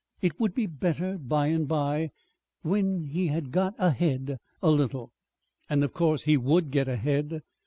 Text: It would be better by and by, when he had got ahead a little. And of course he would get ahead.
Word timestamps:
It 0.19 0.39
would 0.39 0.55
be 0.55 0.65
better 0.65 1.19
by 1.19 1.45
and 1.49 1.67
by, 1.67 2.09
when 2.63 3.03
he 3.03 3.27
had 3.27 3.51
got 3.51 3.75
ahead 3.77 4.39
a 4.59 4.71
little. 4.71 5.11
And 5.69 5.83
of 5.83 5.93
course 5.93 6.23
he 6.23 6.37
would 6.37 6.71
get 6.71 6.87
ahead. 6.87 7.43